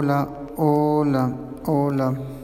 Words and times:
hola, 0.00 0.26
hola, 0.56 1.30
hola. 1.66 2.39